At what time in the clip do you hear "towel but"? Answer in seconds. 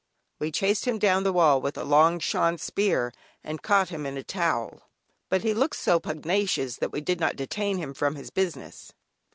4.23-5.43